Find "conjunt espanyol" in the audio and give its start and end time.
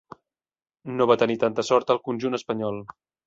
2.09-2.81